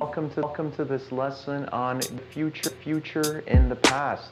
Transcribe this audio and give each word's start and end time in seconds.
Welcome 0.00 0.30
to 0.34 0.42
welcome 0.42 0.70
to 0.76 0.84
this 0.84 1.10
lesson 1.10 1.68
on 1.70 2.00
future 2.32 2.70
future 2.70 3.40
in 3.48 3.68
the 3.68 3.74
past. 3.74 4.30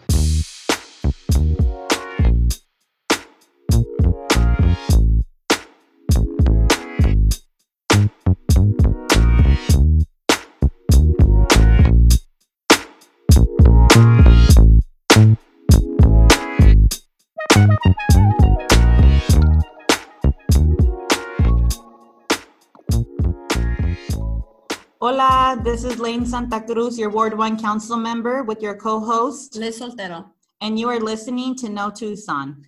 Hola, 24.99 25.61
this 25.63 25.85
is 25.85 25.99
Lane 25.99 26.25
Santa 26.25 26.59
Cruz, 26.59 26.99
your 26.99 27.11
Ward 27.11 27.37
1 27.37 27.61
Council 27.61 27.99
member, 27.99 28.43
with 28.45 28.63
your 28.63 28.75
co 28.75 28.99
host, 28.99 29.55
Liz 29.55 29.79
Soltero. 29.79 30.31
and 30.63 30.79
you 30.81 30.89
are 30.89 30.99
listening 30.99 31.55
to 31.57 31.69
Know 31.69 31.91
Tucson. 31.91 32.65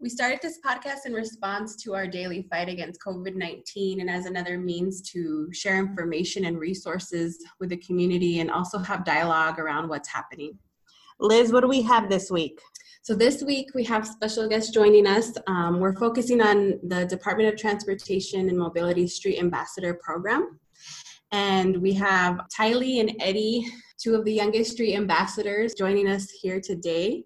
We 0.00 0.08
started 0.08 0.40
this 0.42 0.58
podcast 0.66 1.06
in 1.06 1.12
response 1.12 1.76
to 1.84 1.94
our 1.94 2.08
daily 2.08 2.48
fight 2.50 2.68
against 2.68 3.00
COVID 3.00 3.36
19 3.36 4.00
and 4.00 4.10
as 4.10 4.26
another 4.26 4.58
means 4.58 5.00
to 5.12 5.48
share 5.52 5.78
information 5.78 6.46
and 6.46 6.58
resources 6.58 7.38
with 7.60 7.68
the 7.68 7.76
community 7.76 8.40
and 8.40 8.50
also 8.50 8.78
have 8.78 9.04
dialogue 9.04 9.60
around 9.60 9.88
what's 9.88 10.08
happening. 10.08 10.58
Liz, 11.20 11.52
what 11.52 11.60
do 11.60 11.68
we 11.68 11.80
have 11.82 12.10
this 12.10 12.28
week? 12.28 12.60
So, 13.02 13.14
this 13.14 13.44
week 13.44 13.68
we 13.72 13.84
have 13.84 14.04
special 14.04 14.48
guests 14.48 14.72
joining 14.72 15.06
us. 15.06 15.30
Um, 15.46 15.78
we're 15.78 15.96
focusing 15.96 16.42
on 16.42 16.80
the 16.82 17.06
Department 17.06 17.50
of 17.50 17.56
Transportation 17.56 18.48
and 18.48 18.58
Mobility 18.58 19.06
Street 19.06 19.38
Ambassador 19.38 19.94
Program. 19.94 20.58
And 21.32 21.76
we 21.82 21.92
have 21.94 22.40
Tylee 22.56 23.00
and 23.00 23.12
Eddie, 23.20 23.66
two 23.98 24.14
of 24.14 24.24
the 24.24 24.32
youngest 24.32 24.72
street 24.72 24.94
ambassadors, 24.94 25.74
joining 25.74 26.08
us 26.08 26.30
here 26.30 26.60
today. 26.60 27.24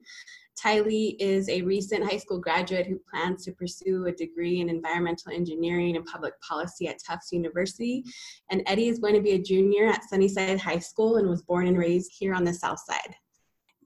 Tylee 0.62 1.16
is 1.18 1.48
a 1.48 1.62
recent 1.62 2.04
high 2.04 2.18
school 2.18 2.38
graduate 2.38 2.86
who 2.86 3.00
plans 3.10 3.44
to 3.44 3.52
pursue 3.52 4.06
a 4.06 4.12
degree 4.12 4.60
in 4.60 4.68
environmental 4.68 5.32
engineering 5.32 5.96
and 5.96 6.04
public 6.04 6.34
policy 6.40 6.86
at 6.86 6.98
Tufts 7.04 7.32
University. 7.32 8.04
And 8.50 8.62
Eddie 8.66 8.88
is 8.88 8.98
going 8.98 9.14
to 9.14 9.22
be 9.22 9.32
a 9.32 9.42
junior 9.42 9.86
at 9.86 10.04
Sunnyside 10.04 10.60
High 10.60 10.78
School 10.78 11.16
and 11.16 11.28
was 11.28 11.42
born 11.42 11.66
and 11.66 11.78
raised 11.78 12.12
here 12.18 12.34
on 12.34 12.44
the 12.44 12.52
South 12.52 12.80
Side. 12.80 13.14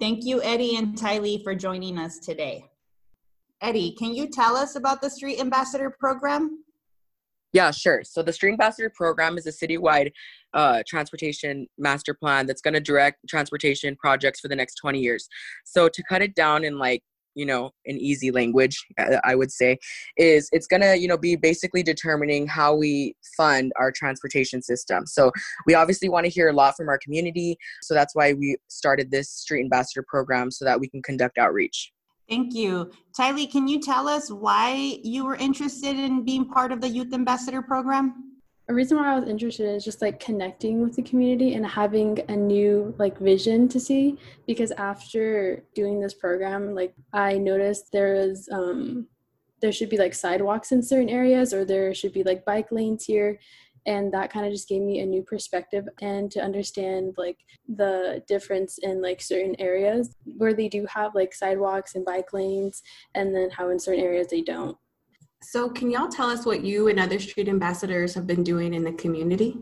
Thank 0.00 0.24
you, 0.24 0.42
Eddie 0.42 0.76
and 0.76 0.98
Tylee, 0.98 1.44
for 1.44 1.54
joining 1.54 1.98
us 1.98 2.18
today. 2.18 2.64
Eddie, 3.60 3.94
can 3.96 4.12
you 4.12 4.28
tell 4.28 4.56
us 4.56 4.74
about 4.74 5.00
the 5.00 5.08
Street 5.08 5.38
Ambassador 5.38 5.94
Program? 5.98 6.64
Yeah, 7.54 7.70
sure. 7.70 8.02
So 8.02 8.20
the 8.20 8.32
Street 8.32 8.50
Ambassador 8.50 8.90
Program 8.92 9.38
is 9.38 9.46
a 9.46 9.52
citywide 9.52 10.10
uh, 10.54 10.82
transportation 10.88 11.68
master 11.78 12.12
plan 12.12 12.46
that's 12.46 12.60
going 12.60 12.74
to 12.74 12.80
direct 12.80 13.20
transportation 13.28 13.94
projects 13.94 14.40
for 14.40 14.48
the 14.48 14.56
next 14.56 14.74
20 14.74 14.98
years. 14.98 15.28
So 15.64 15.88
to 15.88 16.02
cut 16.08 16.20
it 16.20 16.34
down 16.34 16.64
in 16.64 16.78
like 16.78 17.02
you 17.36 17.46
know 17.46 17.72
in 17.84 17.98
easy 17.98 18.30
language 18.30 18.84
uh, 18.96 19.16
i 19.24 19.34
would 19.34 19.50
say 19.50 19.76
is 20.16 20.48
it's 20.52 20.68
going 20.68 20.80
to 20.80 20.96
you 20.96 21.08
know 21.08 21.18
be 21.18 21.34
basically 21.34 21.82
determining 21.82 22.46
how 22.46 22.72
we 22.72 23.12
fund 23.36 23.72
our 23.76 23.90
transportation 23.90 24.62
system 24.62 25.04
so 25.04 25.32
we 25.66 25.74
obviously 25.74 26.08
want 26.08 26.24
to 26.24 26.30
hear 26.30 26.48
a 26.48 26.52
lot 26.52 26.76
from 26.76 26.88
our 26.88 26.98
community 26.98 27.56
so 27.82 27.92
that's 27.92 28.14
why 28.14 28.32
we 28.34 28.56
started 28.68 29.10
this 29.10 29.28
street 29.28 29.62
ambassador 29.62 30.04
program 30.06 30.48
so 30.48 30.64
that 30.64 30.78
we 30.78 30.88
can 30.88 31.02
conduct 31.02 31.36
outreach 31.36 31.90
Thank 32.28 32.54
you. 32.54 32.90
Tylee, 33.18 33.50
can 33.50 33.68
you 33.68 33.80
tell 33.80 34.08
us 34.08 34.30
why 34.30 34.98
you 35.02 35.24
were 35.24 35.36
interested 35.36 35.96
in 35.96 36.24
being 36.24 36.48
part 36.48 36.72
of 36.72 36.80
the 36.80 36.88
Youth 36.88 37.12
Ambassador 37.12 37.60
Program? 37.60 38.34
a 38.68 38.74
reason 38.74 38.96
why 38.96 39.12
I 39.12 39.18
was 39.18 39.28
interested 39.28 39.66
is 39.66 39.84
just 39.84 40.00
like 40.00 40.20
connecting 40.20 40.82
with 40.82 40.96
the 40.96 41.02
community 41.02 41.54
and 41.54 41.66
having 41.66 42.18
a 42.28 42.36
new 42.36 42.94
like 42.98 43.18
vision 43.18 43.68
to 43.68 43.78
see 43.78 44.18
because 44.46 44.70
after 44.72 45.62
doing 45.74 46.00
this 46.00 46.14
program 46.14 46.74
like 46.74 46.94
I 47.12 47.36
noticed 47.36 47.92
there 47.92 48.14
is 48.14 48.48
um 48.50 49.06
there 49.60 49.72
should 49.72 49.90
be 49.90 49.98
like 49.98 50.14
sidewalks 50.14 50.72
in 50.72 50.82
certain 50.82 51.08
areas 51.08 51.52
or 51.52 51.64
there 51.64 51.92
should 51.94 52.12
be 52.12 52.22
like 52.22 52.44
bike 52.44 52.72
lanes 52.72 53.04
here 53.04 53.38
and 53.86 54.12
that 54.12 54.32
kind 54.32 54.46
of 54.46 54.52
just 54.52 54.68
gave 54.68 54.82
me 54.82 55.00
a 55.00 55.06
new 55.06 55.22
perspective 55.22 55.86
and 56.00 56.30
to 56.30 56.40
understand 56.40 57.14
like 57.16 57.38
the 57.76 58.22
difference 58.26 58.78
in 58.78 59.02
like 59.02 59.20
certain 59.20 59.54
areas 59.58 60.14
where 60.38 60.54
they 60.54 60.68
do 60.68 60.86
have 60.86 61.14
like 61.14 61.34
sidewalks 61.34 61.94
and 61.94 62.04
bike 62.04 62.32
lanes 62.32 62.82
and 63.14 63.34
then 63.34 63.50
how 63.50 63.70
in 63.70 63.78
certain 63.78 64.02
areas 64.02 64.28
they 64.28 64.42
don't 64.42 64.76
So, 65.42 65.68
can 65.68 65.90
y'all 65.90 66.08
tell 66.08 66.30
us 66.30 66.46
what 66.46 66.62
you 66.62 66.88
and 66.88 66.98
other 66.98 67.18
street 67.18 67.48
ambassadors 67.48 68.14
have 68.14 68.26
been 68.26 68.42
doing 68.42 68.74
in 68.74 68.84
the 68.84 68.92
community? 68.92 69.56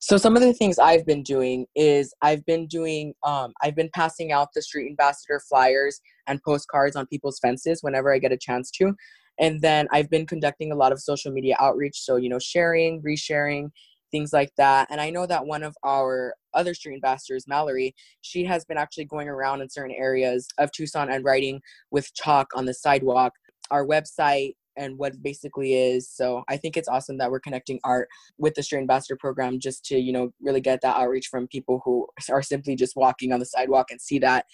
So 0.00 0.16
some 0.16 0.36
of 0.36 0.42
the 0.42 0.52
things 0.52 0.78
I've 0.78 1.04
been 1.04 1.24
doing 1.24 1.66
is 1.74 2.14
I've 2.22 2.44
been 2.46 2.66
doing 2.68 3.14
um, 3.24 3.52
I've 3.62 3.74
been 3.74 3.90
passing 3.94 4.30
out 4.30 4.48
the 4.54 4.62
street 4.62 4.88
ambassador 4.88 5.40
flyers 5.48 6.00
and 6.28 6.40
postcards 6.42 6.94
on 6.94 7.06
people's 7.06 7.40
fences 7.40 7.82
whenever 7.82 8.14
I 8.14 8.18
get 8.18 8.30
a 8.30 8.36
chance 8.36 8.70
to. 8.72 8.94
And 9.38 9.60
then 9.60 9.86
I've 9.92 10.10
been 10.10 10.26
conducting 10.26 10.72
a 10.72 10.76
lot 10.76 10.92
of 10.92 11.00
social 11.00 11.32
media 11.32 11.56
outreach, 11.60 12.00
so 12.00 12.16
you 12.16 12.28
know, 12.28 12.38
sharing, 12.38 13.02
resharing, 13.02 13.70
things 14.10 14.32
like 14.32 14.52
that. 14.56 14.88
And 14.90 15.00
I 15.00 15.10
know 15.10 15.26
that 15.26 15.46
one 15.46 15.62
of 15.62 15.76
our 15.84 16.34
other 16.54 16.74
street 16.74 16.94
ambassadors, 16.94 17.46
Mallory, 17.46 17.94
she 18.20 18.44
has 18.44 18.64
been 18.64 18.78
actually 18.78 19.04
going 19.04 19.28
around 19.28 19.60
in 19.60 19.68
certain 19.68 19.94
areas 19.96 20.48
of 20.58 20.72
Tucson 20.72 21.10
and 21.10 21.24
writing 21.24 21.60
with 21.90 22.12
chalk 22.14 22.48
on 22.54 22.64
the 22.64 22.74
sidewalk. 22.74 23.32
Our 23.70 23.86
website 23.86 24.54
and 24.78 24.96
what 24.96 25.20
basically 25.22 25.74
is. 25.74 26.08
So 26.08 26.44
I 26.48 26.56
think 26.56 26.76
it's 26.76 26.88
awesome 26.88 27.18
that 27.18 27.30
we're 27.30 27.40
connecting 27.40 27.80
art 27.84 28.08
with 28.38 28.54
the 28.54 28.62
Street 28.62 28.80
Ambassador 28.80 29.16
program 29.16 29.58
just 29.58 29.84
to, 29.86 29.98
you 29.98 30.12
know, 30.12 30.30
really 30.40 30.60
get 30.60 30.80
that 30.82 30.96
outreach 30.96 31.26
from 31.26 31.48
people 31.48 31.82
who 31.84 32.06
are 32.30 32.42
simply 32.42 32.76
just 32.76 32.96
walking 32.96 33.32
on 33.32 33.40
the 33.40 33.46
sidewalk 33.46 33.90
and 33.90 34.00
see 34.00 34.18
that. 34.20 34.46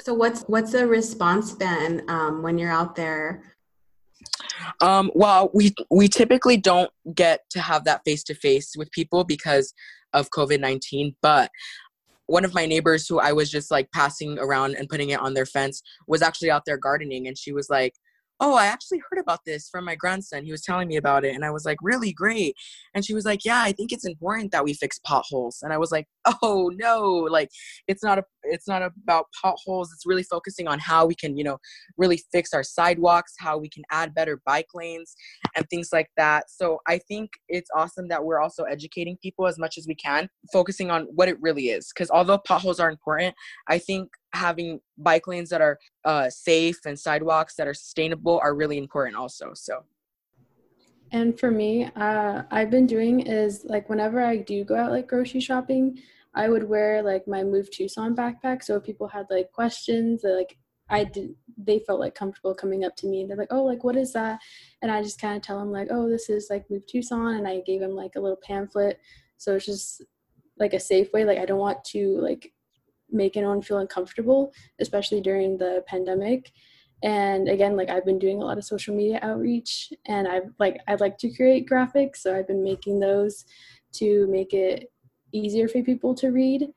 So, 0.00 0.14
what's 0.14 0.42
what's 0.42 0.72
the 0.72 0.86
response 0.86 1.52
been 1.52 2.02
um, 2.08 2.42
when 2.42 2.58
you're 2.58 2.72
out 2.72 2.96
there? 2.96 3.42
Um, 4.80 5.10
well, 5.14 5.50
we 5.54 5.74
we 5.90 6.08
typically 6.08 6.56
don't 6.56 6.90
get 7.14 7.40
to 7.50 7.60
have 7.60 7.84
that 7.84 8.02
face 8.04 8.22
to 8.24 8.34
face 8.34 8.74
with 8.76 8.90
people 8.90 9.24
because 9.24 9.72
of 10.12 10.30
COVID 10.30 10.60
nineteen, 10.60 11.14
but 11.22 11.50
one 12.26 12.44
of 12.44 12.54
my 12.54 12.64
neighbors 12.64 13.08
who 13.08 13.18
I 13.18 13.32
was 13.32 13.50
just 13.50 13.72
like 13.72 13.90
passing 13.90 14.38
around 14.38 14.76
and 14.76 14.88
putting 14.88 15.10
it 15.10 15.18
on 15.18 15.34
their 15.34 15.46
fence 15.46 15.82
was 16.06 16.22
actually 16.22 16.50
out 16.50 16.62
there 16.64 16.76
gardening 16.76 17.26
and 17.26 17.36
she 17.36 17.52
was 17.52 17.68
like, 17.68 17.94
oh, 18.40 18.54
I 18.54 18.66
actually 18.66 19.02
heard 19.10 19.20
about 19.20 19.40
this 19.44 19.68
from 19.68 19.84
my 19.84 19.94
grandson. 19.94 20.44
He 20.44 20.50
was 20.50 20.62
telling 20.62 20.88
me 20.88 20.96
about 20.96 21.24
it. 21.24 21.34
And 21.34 21.44
I 21.44 21.50
was 21.50 21.66
like, 21.66 21.76
really 21.82 22.12
great. 22.12 22.56
And 22.94 23.04
she 23.04 23.12
was 23.12 23.26
like, 23.26 23.44
yeah, 23.44 23.62
I 23.62 23.72
think 23.72 23.92
it's 23.92 24.06
important 24.06 24.50
that 24.52 24.64
we 24.64 24.72
fix 24.72 24.98
potholes. 24.98 25.58
And 25.62 25.72
I 25.72 25.78
was 25.78 25.92
like, 25.92 26.06
oh 26.42 26.70
no, 26.74 27.02
like 27.30 27.50
it's 27.86 28.02
not 28.02 28.18
a, 28.18 28.24
it's 28.44 28.66
not 28.66 28.82
about 28.82 29.26
potholes. 29.40 29.92
It's 29.92 30.06
really 30.06 30.22
focusing 30.22 30.68
on 30.68 30.78
how 30.78 31.04
we 31.04 31.14
can, 31.14 31.36
you 31.36 31.44
know, 31.44 31.58
really 31.98 32.22
fix 32.32 32.54
our 32.54 32.62
sidewalks, 32.62 33.34
how 33.38 33.58
we 33.58 33.68
can 33.68 33.82
add 33.90 34.14
better 34.14 34.40
bike 34.46 34.68
lanes 34.74 35.14
and 35.54 35.68
things 35.68 35.90
like 35.92 36.08
that. 36.16 36.50
So 36.50 36.78
I 36.88 36.98
think 36.98 37.30
it's 37.48 37.70
awesome 37.76 38.08
that 38.08 38.24
we're 38.24 38.40
also 38.40 38.64
educating 38.64 39.18
people 39.22 39.46
as 39.46 39.58
much 39.58 39.76
as 39.76 39.86
we 39.86 39.94
can, 39.94 40.28
focusing 40.50 40.90
on 40.90 41.02
what 41.14 41.28
it 41.28 41.36
really 41.40 41.68
is. 41.68 41.90
Because 41.94 42.10
although 42.10 42.38
potholes 42.38 42.80
are 42.80 42.90
important, 42.90 43.34
I 43.68 43.78
think 43.78 44.08
having 44.32 44.80
bike 44.98 45.26
lanes 45.26 45.50
that 45.50 45.60
are 45.60 45.78
uh, 46.04 46.30
safe 46.30 46.78
and 46.86 46.98
sidewalks 46.98 47.54
that 47.56 47.66
are 47.66 47.74
sustainable 47.74 48.40
are 48.42 48.54
really 48.54 48.78
important 48.78 49.16
also 49.16 49.52
so 49.54 49.84
And 51.12 51.38
for 51.38 51.50
me, 51.50 51.90
uh, 51.96 52.42
I've 52.50 52.70
been 52.70 52.86
doing 52.86 53.20
is 53.20 53.64
like 53.64 53.88
whenever 53.88 54.22
I 54.22 54.36
do 54.36 54.64
go 54.64 54.76
out 54.76 54.92
like 54.92 55.08
grocery 55.08 55.40
shopping, 55.40 55.98
I 56.34 56.48
would 56.48 56.68
wear 56.68 57.02
like 57.02 57.26
my 57.26 57.42
Move 57.42 57.70
Tucson 57.70 58.14
backpack. 58.14 58.62
So 58.62 58.76
if 58.76 58.84
people 58.84 59.08
had 59.08 59.26
like 59.30 59.50
questions, 59.50 60.22
like 60.22 60.56
I 60.88 61.04
did, 61.04 61.34
they 61.56 61.80
felt 61.80 62.00
like 62.00 62.14
comfortable 62.14 62.54
coming 62.54 62.84
up 62.84 62.94
to 62.96 63.08
me. 63.08 63.24
They're 63.24 63.36
like, 63.36 63.52
"Oh, 63.52 63.64
like 63.64 63.82
what 63.82 63.96
is 63.96 64.12
that?" 64.12 64.40
And 64.82 64.90
I 64.90 65.02
just 65.02 65.20
kind 65.20 65.36
of 65.36 65.42
tell 65.42 65.58
them 65.58 65.72
like, 65.72 65.88
"Oh, 65.90 66.08
this 66.08 66.28
is 66.30 66.48
like 66.50 66.70
Move 66.70 66.86
Tucson," 66.86 67.34
and 67.36 67.46
I 67.48 67.60
gave 67.60 67.80
them 67.80 67.96
like 67.96 68.14
a 68.16 68.20
little 68.20 68.38
pamphlet. 68.42 69.00
So 69.36 69.56
it's 69.56 69.66
just 69.66 70.02
like 70.58 70.74
a 70.74 70.80
safe 70.80 71.12
way. 71.12 71.24
Like 71.24 71.38
I 71.38 71.46
don't 71.46 71.58
want 71.58 71.84
to 71.86 72.18
like 72.20 72.52
make 73.12 73.36
anyone 73.36 73.62
feel 73.62 73.78
uncomfortable, 73.78 74.52
especially 74.80 75.20
during 75.20 75.58
the 75.58 75.84
pandemic. 75.86 76.52
And 77.02 77.48
again 77.48 77.78
like 77.78 77.88
i've 77.88 78.04
been 78.04 78.18
doing 78.18 78.42
a 78.42 78.44
lot 78.44 78.58
of 78.58 78.64
social 78.64 78.94
media 78.94 79.20
outreach 79.22 79.90
and 80.04 80.28
i've 80.28 80.50
like 80.58 80.80
i'd 80.86 81.00
like 81.00 81.16
to 81.18 81.34
create 81.34 81.66
graphics 81.66 82.16
so 82.16 82.36
i've 82.36 82.46
been 82.46 82.62
making 82.62 83.00
those 83.00 83.46
to 83.92 84.26
make 84.26 84.52
it 84.52 84.92
easier 85.32 85.66
for 85.66 85.82
people 85.82 86.14
to 86.16 86.28
read 86.28 86.68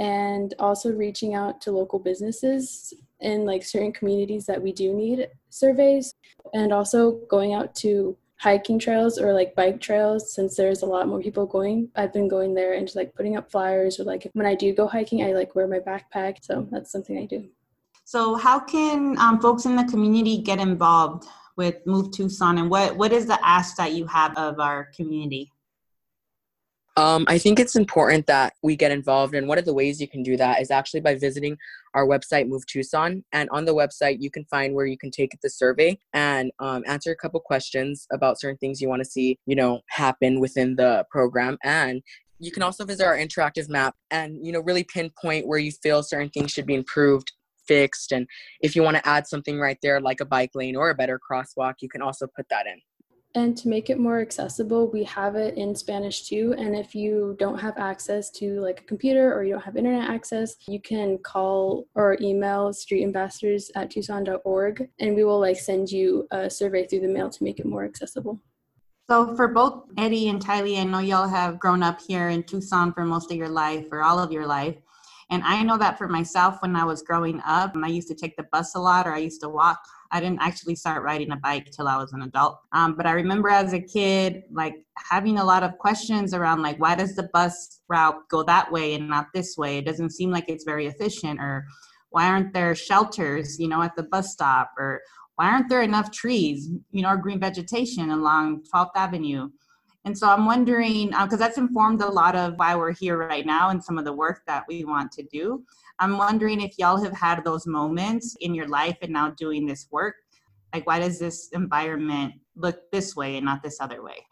and 0.00 0.54
also 0.58 0.90
reaching 0.92 1.34
out 1.34 1.60
to 1.60 1.70
local 1.72 1.98
businesses 1.98 2.92
in 3.20 3.44
like 3.44 3.64
certain 3.64 3.92
communities 3.92 4.46
that 4.46 4.62
we 4.62 4.72
do 4.72 4.94
need 4.94 5.28
surveys 5.50 6.14
and 6.54 6.72
also 6.72 7.20
going 7.28 7.54
out 7.54 7.74
to 7.74 8.16
hiking 8.38 8.78
trails 8.78 9.18
or 9.18 9.32
like 9.32 9.54
bike 9.54 9.80
trails 9.80 10.32
since 10.32 10.56
there's 10.56 10.82
a 10.82 10.86
lot 10.86 11.08
more 11.08 11.20
people 11.20 11.44
going 11.44 11.88
i've 11.96 12.12
been 12.12 12.28
going 12.28 12.54
there 12.54 12.74
and 12.74 12.86
just 12.86 12.96
like 12.96 13.14
putting 13.14 13.36
up 13.36 13.50
flyers 13.50 13.98
or 13.98 14.04
like 14.04 14.30
when 14.34 14.46
i 14.46 14.54
do 14.54 14.72
go 14.72 14.86
hiking 14.86 15.24
i 15.24 15.32
like 15.32 15.54
wear 15.54 15.66
my 15.66 15.80
backpack 15.80 16.36
so 16.40 16.66
that's 16.70 16.92
something 16.92 17.18
i 17.18 17.26
do 17.26 17.48
So, 18.04 18.36
how 18.36 18.58
can 18.60 19.18
um, 19.18 19.38
folks 19.38 19.66
in 19.66 19.76
the 19.76 19.84
community 19.84 20.38
get 20.40 20.58
involved 20.58 21.26
with 21.58 21.84
Move 21.84 22.10
Tucson, 22.12 22.56
and 22.56 22.70
what 22.70 22.96
what 22.96 23.12
is 23.12 23.26
the 23.26 23.38
ask 23.46 23.76
that 23.76 23.92
you 23.92 24.06
have 24.06 24.34
of 24.38 24.60
our 24.60 24.88
community? 24.96 25.52
Um, 26.98 27.26
I 27.28 27.38
think 27.38 27.60
it's 27.60 27.76
important 27.76 28.26
that 28.26 28.54
we 28.60 28.74
get 28.74 28.90
involved, 28.90 29.32
and 29.32 29.46
one 29.46 29.56
of 29.56 29.64
the 29.64 29.72
ways 29.72 30.00
you 30.00 30.08
can 30.08 30.24
do 30.24 30.36
that 30.36 30.60
is 30.60 30.72
actually 30.72 30.98
by 30.98 31.14
visiting 31.14 31.56
our 31.94 32.04
website, 32.04 32.48
Move 32.48 32.66
Tucson. 32.66 33.22
And 33.32 33.48
on 33.50 33.66
the 33.66 33.74
website, 33.74 34.16
you 34.18 34.32
can 34.32 34.44
find 34.46 34.74
where 34.74 34.84
you 34.84 34.98
can 34.98 35.12
take 35.12 35.30
the 35.40 35.48
survey 35.48 35.96
and 36.12 36.50
um, 36.58 36.82
answer 36.88 37.12
a 37.12 37.16
couple 37.16 37.38
questions 37.38 38.08
about 38.12 38.40
certain 38.40 38.56
things 38.56 38.80
you 38.80 38.88
want 38.88 38.98
to 38.98 39.08
see, 39.08 39.38
you 39.46 39.54
know, 39.54 39.80
happen 39.90 40.40
within 40.40 40.74
the 40.74 41.06
program. 41.08 41.56
And 41.62 42.02
you 42.40 42.50
can 42.50 42.64
also 42.64 42.84
visit 42.84 43.06
our 43.06 43.16
interactive 43.16 43.68
map 43.68 43.94
and 44.10 44.44
you 44.44 44.52
know 44.52 44.60
really 44.60 44.84
pinpoint 44.84 45.46
where 45.46 45.58
you 45.58 45.70
feel 45.70 46.02
certain 46.02 46.30
things 46.30 46.50
should 46.50 46.66
be 46.66 46.74
improved 46.74 47.32
fixed 47.66 48.12
and 48.12 48.26
if 48.60 48.74
you 48.74 48.82
want 48.82 48.96
to 48.96 49.08
add 49.08 49.26
something 49.26 49.58
right 49.58 49.78
there 49.82 50.00
like 50.00 50.20
a 50.20 50.24
bike 50.24 50.50
lane 50.54 50.76
or 50.76 50.90
a 50.90 50.94
better 50.94 51.18
crosswalk 51.18 51.74
you 51.80 51.88
can 51.88 52.00
also 52.00 52.28
put 52.36 52.46
that 52.48 52.64
in 52.66 52.80
and 53.34 53.56
to 53.58 53.68
make 53.68 53.90
it 53.90 53.98
more 53.98 54.20
accessible, 54.20 54.90
we 54.90 55.04
have 55.04 55.36
it 55.36 55.56
in 55.56 55.74
Spanish 55.74 56.26
too. 56.28 56.54
And 56.58 56.74
if 56.74 56.94
you 56.94 57.36
don't 57.38 57.58
have 57.58 57.76
access 57.76 58.30
to 58.32 58.60
like 58.60 58.80
a 58.80 58.84
computer 58.84 59.34
or 59.34 59.44
you 59.44 59.52
don't 59.52 59.62
have 59.62 59.76
internet 59.76 60.08
access, 60.08 60.56
you 60.66 60.80
can 60.80 61.18
call 61.18 61.86
or 61.94 62.16
email 62.20 62.70
streetambassadors 62.70 63.70
at 63.76 63.90
tucson.org 63.90 64.88
and 64.98 65.14
we 65.14 65.24
will 65.24 65.40
like 65.40 65.58
send 65.58 65.90
you 65.90 66.26
a 66.30 66.48
survey 66.48 66.86
through 66.86 67.00
the 67.00 67.08
mail 67.08 67.28
to 67.28 67.44
make 67.44 67.60
it 67.60 67.66
more 67.66 67.84
accessible. 67.84 68.40
So 69.10 69.34
for 69.36 69.48
both 69.48 69.84
Eddie 69.96 70.28
and 70.28 70.44
Tylee, 70.44 70.80
I 70.80 70.84
know 70.84 70.98
y'all 70.98 71.28
have 71.28 71.58
grown 71.58 71.82
up 71.82 72.00
here 72.00 72.28
in 72.28 72.42
Tucson 72.42 72.92
for 72.92 73.04
most 73.04 73.30
of 73.30 73.36
your 73.36 73.48
life 73.48 73.86
or 73.90 74.02
all 74.02 74.18
of 74.18 74.32
your 74.32 74.46
life. 74.46 74.76
And 75.30 75.42
I 75.44 75.62
know 75.62 75.76
that 75.78 75.98
for 75.98 76.08
myself, 76.08 76.60
when 76.62 76.74
I 76.76 76.84
was 76.84 77.02
growing 77.02 77.40
up, 77.46 77.74
I 77.76 77.88
used 77.88 78.08
to 78.08 78.14
take 78.14 78.36
the 78.36 78.46
bus 78.50 78.74
a 78.74 78.80
lot 78.80 79.06
or 79.06 79.14
I 79.14 79.18
used 79.18 79.42
to 79.42 79.48
walk. 79.48 79.80
I 80.10 80.20
didn't 80.20 80.40
actually 80.40 80.74
start 80.74 81.02
riding 81.02 81.32
a 81.32 81.36
bike 81.36 81.70
till 81.70 81.86
I 81.86 81.96
was 81.96 82.12
an 82.12 82.22
adult. 82.22 82.58
Um, 82.72 82.94
but 82.94 83.06
I 83.06 83.12
remember 83.12 83.48
as 83.50 83.74
a 83.74 83.80
kid, 83.80 84.44
like 84.50 84.74
having 84.96 85.38
a 85.38 85.44
lot 85.44 85.62
of 85.62 85.76
questions 85.78 86.32
around, 86.32 86.62
like, 86.62 86.78
why 86.78 86.94
does 86.94 87.14
the 87.14 87.28
bus 87.32 87.80
route 87.88 88.16
go 88.30 88.42
that 88.44 88.72
way 88.72 88.94
and 88.94 89.08
not 89.08 89.26
this 89.34 89.56
way? 89.56 89.78
It 89.78 89.84
doesn't 89.84 90.10
seem 90.10 90.30
like 90.30 90.48
it's 90.48 90.64
very 90.64 90.86
efficient. 90.86 91.40
Or 91.40 91.66
why 92.10 92.26
aren't 92.26 92.54
there 92.54 92.74
shelters, 92.74 93.58
you 93.58 93.68
know, 93.68 93.82
at 93.82 93.96
the 93.96 94.04
bus 94.04 94.32
stop? 94.32 94.72
Or 94.78 95.02
why 95.36 95.50
aren't 95.50 95.68
there 95.68 95.82
enough 95.82 96.10
trees, 96.10 96.70
you 96.90 97.02
know, 97.02 97.10
or 97.10 97.16
green 97.16 97.40
vegetation 97.40 98.10
along 98.10 98.64
12th 98.74 98.90
Avenue? 98.96 99.50
And 100.04 100.16
so 100.16 100.28
I'm 100.28 100.46
wondering, 100.46 101.08
because 101.08 101.34
uh, 101.34 101.36
that's 101.36 101.58
informed 101.58 102.00
a 102.00 102.08
lot 102.08 102.34
of 102.34 102.54
why 102.56 102.74
we're 102.74 102.94
here 102.94 103.18
right 103.18 103.44
now 103.44 103.68
and 103.68 103.82
some 103.82 103.98
of 103.98 104.06
the 104.06 104.12
work 104.12 104.40
that 104.46 104.64
we 104.66 104.84
want 104.84 105.12
to 105.12 105.22
do. 105.24 105.64
I'm 106.00 106.16
wondering 106.16 106.60
if 106.60 106.78
y'all 106.78 107.02
have 107.02 107.12
had 107.12 107.44
those 107.44 107.66
moments 107.66 108.36
in 108.40 108.54
your 108.54 108.68
life 108.68 108.96
and 109.02 109.12
now 109.12 109.30
doing 109.30 109.66
this 109.66 109.88
work. 109.90 110.14
Like, 110.74 110.86
why 110.86 110.98
does 111.00 111.18
this 111.18 111.48
environment 111.52 112.34
look 112.54 112.90
this 112.92 113.16
way 113.16 113.36
and 113.36 113.44
not 113.44 113.62
this 113.62 113.78
other 113.80 114.02
way? 114.02 114.26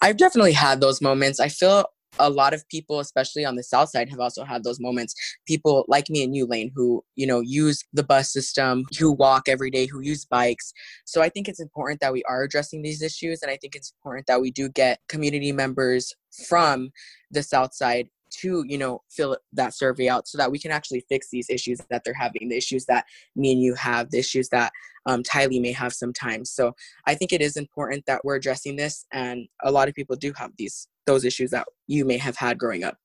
I've 0.00 0.16
definitely 0.16 0.52
had 0.52 0.80
those 0.80 1.00
moments. 1.00 1.40
I 1.40 1.48
feel 1.48 1.86
a 2.18 2.28
lot 2.28 2.54
of 2.54 2.66
people, 2.68 3.00
especially 3.00 3.44
on 3.44 3.56
the 3.56 3.62
south 3.62 3.90
side, 3.90 4.08
have 4.08 4.20
also 4.20 4.44
had 4.44 4.64
those 4.64 4.80
moments. 4.80 5.14
People 5.46 5.84
like 5.88 6.10
me 6.10 6.24
and 6.24 6.34
you, 6.34 6.46
Lane, 6.46 6.72
who, 6.74 7.04
you 7.16 7.26
know, 7.26 7.40
use 7.40 7.82
the 7.92 8.02
bus 8.02 8.32
system, 8.32 8.84
who 8.98 9.12
walk 9.12 9.48
every 9.48 9.70
day, 9.70 9.86
who 9.86 10.00
use 10.00 10.24
bikes. 10.24 10.72
So 11.04 11.22
I 11.22 11.28
think 11.28 11.48
it's 11.48 11.60
important 11.60 12.00
that 12.00 12.12
we 12.12 12.22
are 12.24 12.42
addressing 12.42 12.82
these 12.82 13.02
issues. 13.02 13.42
And 13.42 13.50
I 13.50 13.56
think 13.56 13.74
it's 13.74 13.92
important 13.92 14.26
that 14.26 14.40
we 14.40 14.50
do 14.50 14.68
get 14.68 15.00
community 15.08 15.52
members 15.52 16.14
from 16.48 16.90
the 17.30 17.42
south 17.42 17.74
side 17.74 18.08
to 18.30 18.64
you 18.66 18.78
know 18.78 19.02
fill 19.08 19.36
that 19.52 19.74
survey 19.74 20.08
out 20.08 20.26
so 20.26 20.38
that 20.38 20.50
we 20.50 20.58
can 20.58 20.70
actually 20.70 21.04
fix 21.08 21.28
these 21.30 21.50
issues 21.50 21.80
that 21.90 22.02
they're 22.04 22.14
having 22.14 22.48
the 22.48 22.56
issues 22.56 22.84
that 22.86 23.04
me 23.36 23.52
and 23.52 23.62
you 23.62 23.74
have 23.74 24.10
the 24.10 24.18
issues 24.18 24.48
that 24.48 24.72
um, 25.06 25.22
tylee 25.22 25.60
may 25.60 25.72
have 25.72 25.92
sometimes 25.92 26.50
so 26.50 26.72
i 27.06 27.14
think 27.14 27.32
it 27.32 27.40
is 27.40 27.56
important 27.56 28.04
that 28.06 28.24
we're 28.24 28.36
addressing 28.36 28.76
this 28.76 29.06
and 29.12 29.48
a 29.64 29.70
lot 29.70 29.88
of 29.88 29.94
people 29.94 30.16
do 30.16 30.32
have 30.36 30.50
these 30.58 30.86
those 31.10 31.24
issues 31.24 31.50
that 31.50 31.66
you 31.86 32.04
may 32.04 32.18
have 32.18 32.36
had 32.36 32.58
growing 32.58 32.84
up? 32.84 32.96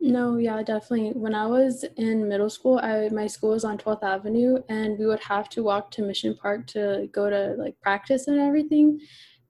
No, 0.00 0.38
yeah, 0.38 0.62
definitely. 0.62 1.10
When 1.10 1.34
I 1.34 1.46
was 1.46 1.84
in 1.96 2.26
middle 2.26 2.48
school, 2.48 2.78
I 2.78 3.10
my 3.10 3.26
school 3.26 3.50
was 3.50 3.64
on 3.64 3.76
12th 3.76 4.02
Avenue 4.02 4.58
and 4.68 4.98
we 4.98 5.06
would 5.06 5.20
have 5.20 5.48
to 5.50 5.62
walk 5.62 5.90
to 5.92 6.02
Mission 6.02 6.34
Park 6.34 6.66
to 6.68 7.08
go 7.12 7.28
to 7.28 7.54
like 7.58 7.78
practice 7.80 8.28
and 8.28 8.40
everything. 8.40 9.00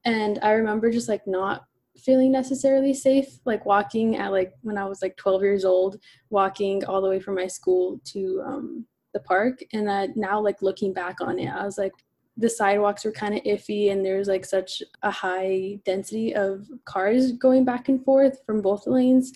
And 0.04 0.40
I 0.42 0.52
remember 0.52 0.90
just 0.90 1.08
like 1.08 1.24
not 1.26 1.66
feeling 2.04 2.32
necessarily 2.32 2.94
safe 2.94 3.38
like 3.44 3.66
walking 3.66 4.16
at 4.16 4.32
like 4.32 4.52
when 4.62 4.78
I 4.78 4.84
was 4.84 5.02
like 5.02 5.16
12 5.16 5.42
years 5.42 5.64
old, 5.64 5.96
walking 6.30 6.84
all 6.84 7.00
the 7.00 7.08
way 7.08 7.20
from 7.20 7.34
my 7.34 7.46
school 7.46 8.00
to 8.06 8.42
um 8.44 8.86
the 9.12 9.20
park. 9.20 9.60
And 9.72 9.86
that 9.88 10.16
now 10.16 10.40
like 10.40 10.62
looking 10.62 10.92
back 10.92 11.20
on 11.20 11.38
it, 11.38 11.48
I 11.48 11.64
was 11.64 11.78
like 11.78 11.92
the 12.36 12.48
sidewalks 12.48 13.04
were 13.04 13.12
kind 13.12 13.34
of 13.34 13.42
iffy 13.44 13.92
and 13.92 14.04
there's 14.04 14.28
like 14.28 14.44
such 14.44 14.82
a 15.02 15.10
high 15.10 15.78
density 15.84 16.34
of 16.34 16.66
cars 16.84 17.32
going 17.32 17.64
back 17.64 17.88
and 17.88 18.02
forth 18.04 18.38
from 18.46 18.62
both 18.62 18.86
lanes. 18.86 19.32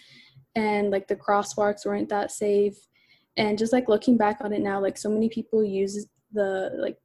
And 0.54 0.90
like 0.90 1.08
the 1.08 1.16
crosswalks 1.16 1.84
weren't 1.84 2.08
that 2.10 2.30
safe. 2.30 2.76
And 3.36 3.58
just 3.58 3.72
like 3.72 3.88
looking 3.88 4.16
back 4.16 4.38
on 4.40 4.52
it 4.52 4.60
now 4.60 4.80
like 4.80 4.96
so 4.96 5.10
many 5.10 5.28
people 5.28 5.64
use 5.64 6.06
the 6.32 6.70
like 6.78 6.98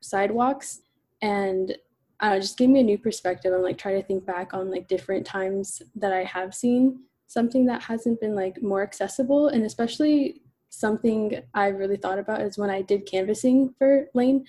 sidewalks 0.00 0.80
and 1.22 1.76
Just 2.22 2.58
gave 2.58 2.68
me 2.68 2.80
a 2.80 2.84
new 2.84 2.98
perspective 2.98 3.52
and 3.52 3.62
like 3.62 3.78
try 3.78 3.92
to 3.92 4.02
think 4.02 4.26
back 4.26 4.54
on 4.54 4.70
like 4.70 4.88
different 4.88 5.26
times 5.26 5.82
that 5.94 6.12
I 6.12 6.24
have 6.24 6.54
seen 6.54 7.00
something 7.26 7.66
that 7.66 7.82
hasn't 7.82 8.20
been 8.20 8.34
like 8.34 8.62
more 8.62 8.82
accessible 8.82 9.48
and 9.48 9.64
especially 9.64 10.40
something 10.70 11.40
I 11.54 11.68
really 11.68 11.96
thought 11.96 12.18
about 12.18 12.40
is 12.40 12.58
when 12.58 12.70
I 12.70 12.82
did 12.82 13.06
canvassing 13.06 13.74
for 13.78 14.06
Lane 14.14 14.44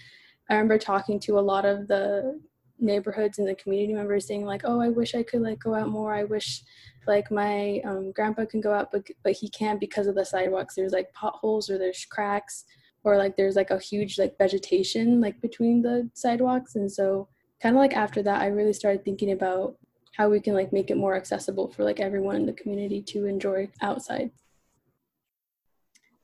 I 0.50 0.56
remember 0.56 0.78
talking 0.80 1.20
to 1.22 1.38
a 1.38 1.42
lot 1.42 1.66
of 1.66 1.88
the 1.88 2.40
neighborhoods 2.80 3.40
and 3.40 3.48
the 3.48 3.56
community 3.56 3.94
members 3.94 4.26
saying 4.28 4.46
like, 4.46 4.62
"Oh, 4.64 4.80
I 4.82 4.90
wish 4.90 5.14
I 5.14 5.24
could 5.24 5.42
like 5.42 5.60
go 5.60 5.76
out 5.76 5.90
more. 5.90 6.14
I 6.14 6.24
wish 6.24 6.64
like 7.08 7.30
my 7.32 7.82
um, 7.86 8.12
grandpa 8.12 8.46
can 8.46 8.62
go 8.62 8.74
out, 8.74 8.92
but 8.92 9.08
but 9.24 9.34
he 9.34 9.50
can't 9.50 9.80
because 9.80 10.08
of 10.08 10.16
the 10.16 10.26
sidewalks. 10.26 10.76
There's 10.76 10.92
like 10.92 11.14
potholes 11.14 11.70
or 11.70 11.78
there's 11.78 12.06
cracks 12.06 12.66
or 13.04 13.18
like 13.18 13.38
there's 13.38 13.56
like 13.56 13.72
a 13.72 13.80
huge 13.80 14.18
like 14.18 14.38
vegetation 14.38 15.22
like 15.22 15.40
between 15.42 15.82
the 15.82 16.10
sidewalks. 16.14 16.76
And 16.76 16.92
so 16.92 17.28
kind 17.62 17.76
of 17.76 17.80
like 17.80 17.96
after 17.96 18.22
that, 18.24 18.42
I 18.42 18.48
really 18.48 18.74
started 18.74 19.04
thinking 19.04 19.32
about 19.32 19.76
how 20.16 20.30
we 20.30 20.40
can 20.40 20.54
like 20.54 20.74
make 20.74 20.90
it 20.92 20.98
more 20.98 21.16
accessible 21.16 21.70
for 21.70 21.84
like 21.84 22.00
everyone 22.00 22.36
in 22.36 22.46
the 22.46 22.54
community 22.54 23.02
to 23.04 23.26
enjoy 23.26 23.70
outside. 23.82 24.32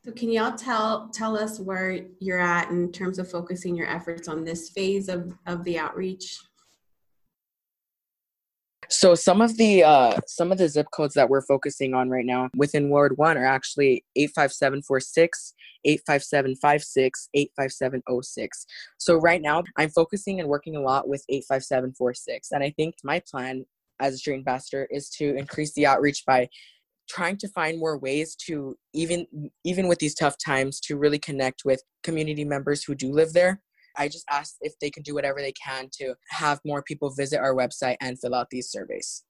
So 0.03 0.11
can 0.11 0.29
y'all 0.29 0.55
tell 0.55 1.09
tell 1.09 1.35
us 1.35 1.59
where 1.59 1.99
you're 2.19 2.39
at 2.39 2.69
in 2.69 2.91
terms 2.91 3.17
of 3.17 3.29
focusing 3.29 3.75
your 3.75 3.87
efforts 3.87 4.27
on 4.27 4.43
this 4.43 4.69
phase 4.69 5.09
of, 5.09 5.33
of 5.47 5.63
the 5.63 5.79
outreach? 5.79 6.37
So 8.95 9.13
some 9.13 9.41
of 9.41 9.57
the 9.57 9.83
uh, 9.83 10.17
some 10.25 10.53
of 10.53 10.57
the 10.57 10.69
zip 10.69 10.87
codes 10.93 11.15
that 11.15 11.29
we're 11.29 11.41
focusing 11.41 11.93
on 11.93 12.09
right 12.09 12.25
now 12.25 12.49
within 12.55 12.87
Ward 12.89 13.17
One 13.17 13.37
are 13.37 13.45
actually 13.45 14.05
eight 14.15 14.31
five 14.33 14.53
seven 14.53 14.81
four 14.81 15.01
six, 15.01 15.53
eight 15.83 15.99
five 16.07 16.23
seven 16.23 16.55
five 16.55 16.81
six, 16.81 17.27
eight 17.33 17.51
five 17.57 17.73
seven 17.73 18.01
zero 18.09 18.21
six. 18.21 18.65
So 18.97 19.17
right 19.17 19.41
now 19.41 19.63
I'm 19.75 19.89
focusing 19.89 20.39
and 20.39 20.47
working 20.47 20.77
a 20.77 20.81
lot 20.81 21.09
with 21.09 21.25
eight 21.27 21.43
five 21.45 21.65
seven 21.65 21.93
four 21.97 22.13
six, 22.13 22.53
and 22.53 22.63
I 22.63 22.69
think 22.69 22.95
my 23.03 23.21
plan 23.29 23.65
as 23.99 24.13
a 24.13 24.17
street 24.17 24.35
ambassador 24.35 24.87
is 24.89 25.09
to 25.09 25.35
increase 25.35 25.73
the 25.73 25.85
outreach 25.85 26.23
by 26.25 26.47
trying 27.09 27.35
to 27.37 27.49
find 27.49 27.77
more 27.77 27.97
ways 27.97 28.33
to 28.47 28.77
even 28.93 29.27
even 29.65 29.89
with 29.89 29.99
these 29.99 30.15
tough 30.15 30.37
times 30.37 30.79
to 30.79 30.95
really 30.95 31.19
connect 31.19 31.65
with 31.65 31.83
community 32.01 32.45
members 32.45 32.85
who 32.85 32.95
do 32.95 33.11
live 33.11 33.33
there 33.33 33.61
i 33.97 34.07
just 34.07 34.25
asked 34.29 34.57
if 34.61 34.73
they 34.79 34.89
can 34.89 35.03
do 35.03 35.13
whatever 35.13 35.39
they 35.39 35.53
can 35.53 35.89
to 35.91 36.15
have 36.29 36.59
more 36.65 36.83
people 36.83 37.09
visit 37.09 37.39
our 37.39 37.55
website 37.55 37.97
and 38.01 38.19
fill 38.19 38.35
out 38.35 38.49
these 38.49 38.69
surveys. 38.69 39.23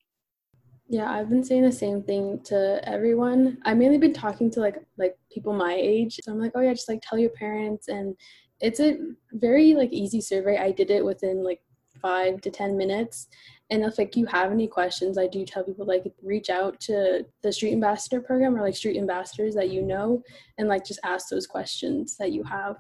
Yeah 0.88 1.12
i've 1.12 1.30
been 1.30 1.44
saying 1.44 1.64
the 1.64 1.72
same 1.72 2.04
thing 2.04 2.40
to 2.46 2.80
everyone. 2.88 3.58
I 3.66 3.74
mainly 3.74 3.98
been 3.98 4.14
talking 4.14 4.52
to 4.52 4.60
like 4.60 4.78
like 4.98 5.18
people 5.32 5.54
my 5.54 5.74
age. 5.74 6.20
So 6.22 6.32
i'm 6.32 6.40
like 6.40 6.52
oh 6.56 6.62
yeah 6.62 6.74
just 6.74 6.90
like 6.90 7.02
tell 7.02 7.18
your 7.18 7.32
parents. 7.32 7.88
And 7.88 8.16
it's 8.62 8.80
a 8.80 8.98
very 9.34 9.74
like 9.74 9.92
easy 9.92 10.22
survey. 10.22 10.58
I 10.58 10.72
did 10.72 10.92
it 10.92 11.04
within 11.04 11.44
like 11.44 11.62
five 12.02 12.42
to 12.42 12.52
ten 12.52 12.78
minutes. 12.78 13.28
And 13.72 13.84
if 13.84 13.98
like 13.98 14.16
you 14.16 14.28
have 14.28 14.52
any 14.52 14.68
questions, 14.68 15.18
I 15.18 15.28
do 15.28 15.44
tell 15.44 15.64
people 15.64 15.88
like 15.88 16.06
reach 16.22 16.50
out 16.50 16.80
to 16.82 17.26
the 17.42 17.52
street 17.52 17.74
ambassador 17.74 18.22
program 18.22 18.56
or 18.56 18.62
like 18.62 18.76
street 18.76 18.98
ambassadors 18.98 19.56
that 19.56 19.72
you 19.72 19.82
know 19.82 20.22
and 20.58 20.68
like 20.68 20.86
just 20.86 21.00
ask 21.04 21.30
those 21.30 21.48
questions 21.48 22.16
that 22.18 22.32
you 22.32 22.44
have. 22.44 22.78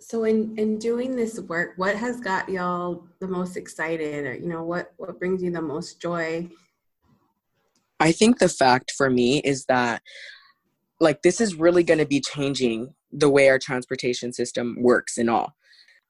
So 0.00 0.24
in 0.24 0.56
in 0.58 0.78
doing 0.78 1.16
this 1.16 1.40
work, 1.40 1.72
what 1.76 1.96
has 1.96 2.20
got 2.20 2.48
y'all 2.48 3.06
the 3.20 3.28
most 3.28 3.56
excited 3.56 4.26
or 4.26 4.34
you 4.34 4.48
know 4.48 4.62
what 4.62 4.92
what 4.96 5.18
brings 5.18 5.42
you 5.42 5.50
the 5.50 5.62
most 5.62 6.00
joy? 6.00 6.48
I 7.98 8.12
think 8.12 8.38
the 8.38 8.48
fact 8.48 8.92
for 8.96 9.08
me 9.08 9.38
is 9.38 9.64
that 9.66 10.02
like 11.00 11.22
this 11.22 11.40
is 11.40 11.54
really 11.54 11.82
going 11.82 11.98
to 11.98 12.06
be 12.06 12.20
changing 12.20 12.94
the 13.12 13.30
way 13.30 13.48
our 13.48 13.58
transportation 13.58 14.32
system 14.32 14.76
works 14.80 15.16
and 15.16 15.30
all 15.30 15.54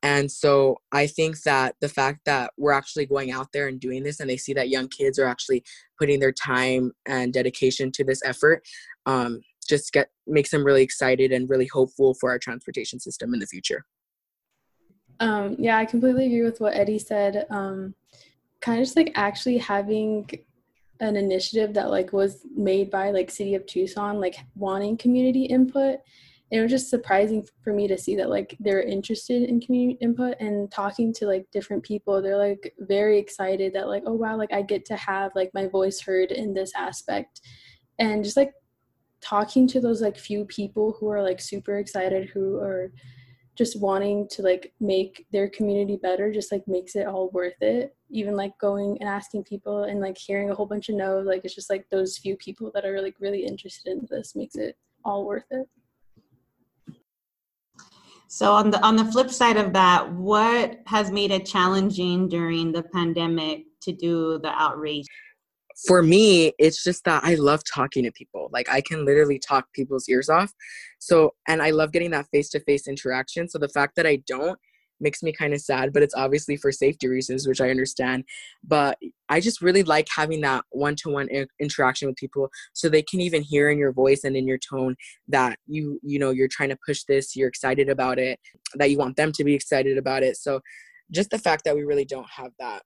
and 0.03 0.31
so 0.31 0.77
I 0.93 1.07
think 1.07 1.41
that 1.43 1.75
the 1.81 1.89
fact 1.89 2.21
that 2.27 2.53
we're 2.57 2.73
actually 2.73 3.07
going 3.07 3.33
out 3.33 3.49
there 3.53 3.67
and 3.67 3.81
doing 3.81 4.03
this 4.03 4.21
and 4.21 4.29
they 4.29 4.37
see 4.37 4.53
that 4.55 4.69
young 4.69 4.89
kids 4.89 5.19
are 5.19 5.27
actually 5.27 5.65
putting 5.99 6.21
their 6.21 6.33
time 6.33 6.93
and 7.07 7.33
dedication 7.33 7.91
to 7.93 8.05
this 8.05 8.23
effort 8.25 8.63
um, 9.07 9.41
just 9.67 9.93
get 9.93 10.09
makes 10.27 10.51
them 10.51 10.65
really 10.65 10.83
excited 10.83 11.33
and 11.33 11.51
really 11.51 11.67
hopeful 11.67 12.15
for 12.15 12.31
our 12.31 12.39
transportation 12.39 13.01
system 13.01 13.35
in 13.35 13.41
the 13.41 13.47
future. 13.47 13.85
Um, 15.19 15.57
yeah, 15.59 15.79
I 15.79 15.85
completely 15.85 16.27
agree 16.27 16.43
with 16.43 16.61
what 16.61 16.75
Eddie 16.75 16.99
said. 16.99 17.47
Um, 17.51 17.95
kind 18.61 18.81
of 18.81 18.87
just 18.87 18.97
like 18.97 19.13
actually 19.15 19.59
having 19.59 20.29
an 21.01 21.17
initiative 21.17 21.75
that 21.75 21.91
like 21.91 22.13
was 22.13 22.47
made 22.55 22.91
by 22.91 23.11
like 23.11 23.31
city 23.31 23.55
of 23.55 23.67
tucson 23.67 24.19
like 24.21 24.37
wanting 24.55 24.97
community 24.97 25.45
input 25.45 25.99
it 26.51 26.61
was 26.61 26.71
just 26.71 26.89
surprising 26.89 27.47
for 27.63 27.73
me 27.73 27.89
to 27.89 27.99
see 27.99 28.15
that 28.17 28.31
like 28.31 28.57
they're 28.61 28.83
interested 28.83 29.43
in 29.43 29.61
community 29.61 29.99
input 30.01 30.37
and 30.41 30.71
talking 30.71 31.13
to 31.13 31.27
like 31.27 31.45
different 31.53 31.83
people 31.83 32.23
they're 32.23 32.39
like 32.39 32.73
very 32.81 33.19
excited 33.19 33.73
that 33.75 33.89
like 33.89 34.03
oh 34.07 34.15
wow 34.15 34.37
like 34.37 34.53
i 34.53 34.63
get 34.63 34.85
to 34.85 34.97
have 34.97 35.33
like 35.35 35.51
my 35.55 35.67
voice 35.67 36.01
heard 36.01 36.31
in 36.31 36.55
this 36.55 36.73
aspect 36.75 37.41
and 37.99 38.25
just 38.25 38.37
like 38.37 38.53
talking 39.27 39.67
to 39.67 39.81
those 39.81 40.01
like 40.01 40.17
few 40.17 40.45
people 40.45 40.97
who 40.99 41.09
are 41.11 41.23
like 41.23 41.41
super 41.41 41.79
excited 41.79 42.29
who 42.29 42.59
are 42.59 42.93
just 43.57 43.81
wanting 43.81 44.29
to 44.29 44.43
like 44.43 44.73
make 44.81 45.27
their 45.33 45.49
community 45.49 45.97
better 45.97 46.33
just 46.33 46.53
like 46.53 46.63
makes 46.69 46.95
it 46.95 47.07
all 47.07 47.31
worth 47.31 47.61
it 47.61 47.97
even 48.11 48.37
like 48.37 48.57
going 48.59 48.97
and 49.01 49.09
asking 49.09 49.43
people 49.43 49.85
and 49.85 49.99
like 50.01 50.17
hearing 50.17 50.51
a 50.51 50.55
whole 50.55 50.67
bunch 50.67 50.89
of 50.89 50.95
no 50.95 51.19
like 51.19 51.41
it's 51.45 51.55
just 51.55 51.71
like 51.71 51.89
those 51.91 52.19
few 52.19 52.37
people 52.37 52.71
that 52.73 52.85
are 52.85 53.03
like 53.03 53.17
really 53.19 53.45
interested 53.45 53.91
in 53.91 54.07
this 54.11 54.37
makes 54.37 54.55
it 54.55 54.77
all 55.05 55.27
worth 55.27 55.47
it 55.51 55.67
so 58.29 58.53
on 58.53 58.71
the 58.71 58.85
on 58.85 58.97
the 58.97 59.05
flip 59.05 59.31
side 59.31 59.57
of 59.57 59.73
that, 59.75 60.13
what 60.13 60.81
has 60.87 61.13
made 61.13 61.31
it 61.31 61.47
challenging 61.47 62.29
during 62.29 62.73
the 62.73 62.83
pandemic 62.83 63.67
to 63.83 63.93
do 63.93 64.41
the 64.41 64.51
outreach? 64.51 65.07
For 65.87 66.03
me, 66.03 66.53
it's 66.59 66.83
just 66.83 67.05
that 67.05 67.23
I 67.25 67.35
love 67.35 67.63
talking 67.65 68.05
to 68.05 68.13
people. 68.13 68.49
Like 68.53 68.69
I 68.71 68.81
can 68.81 69.05
literally 69.05 69.39
talk 69.39 69.67
people's 69.75 70.09
ears 70.09 70.29
off. 70.29 70.53
So 70.99 71.35
and 71.47 71.61
I 71.61 71.71
love 71.71 71.93
getting 71.93 72.13
that 72.13 72.27
face-to-face 72.33 72.89
interaction. 72.89 73.49
So 73.49 73.59
the 73.59 73.69
fact 73.69 73.97
that 73.97 74.07
I 74.07 74.23
don't 74.27 74.59
makes 74.99 75.23
me 75.23 75.31
kind 75.31 75.53
of 75.53 75.61
sad, 75.61 75.93
but 75.93 76.03
it's 76.03 76.15
obviously 76.15 76.57
for 76.57 76.73
safety 76.73 77.07
reasons, 77.07 77.47
which 77.47 77.61
I 77.61 77.69
understand. 77.69 78.25
But 78.65 78.97
I 79.29 79.41
just 79.41 79.61
really 79.61 79.83
like 79.83 80.09
having 80.15 80.41
that 80.41 80.65
one 80.71 80.97
to 81.03 81.11
one 81.11 81.29
interaction 81.61 82.09
with 82.09 82.17
people 82.17 82.49
so 82.73 82.89
they 82.89 83.03
can 83.03 83.21
even 83.21 83.43
hear 83.43 83.69
in 83.69 83.77
your 83.79 83.93
voice 83.93 84.25
and 84.25 84.35
in 84.35 84.47
your 84.47 84.57
tone 84.59 84.97
that 85.29 85.59
you, 85.67 86.01
you 86.03 86.19
know, 86.19 86.31
you're 86.31 86.49
trying 86.49 86.71
to 86.71 86.79
push 86.87 87.03
this, 87.05 87.37
you're 87.37 87.49
excited 87.49 87.91
about 87.91 88.19
it, 88.19 88.41
that 88.77 88.91
you 88.91 88.97
want 88.97 89.17
them 89.17 89.33
to 89.33 89.45
be 89.45 89.55
excited 89.55 89.99
about 89.99 90.23
it. 90.23 90.39
So 90.39 90.61
just 91.11 91.29
the 91.29 91.39
fact 91.39 91.65
that 91.65 91.77
we 91.77 91.83
really 91.83 92.07
don't 92.07 92.31
have 92.31 92.53
that. 92.59 92.83